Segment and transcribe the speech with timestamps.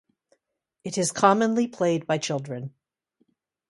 [0.83, 2.73] It is commonly played by children.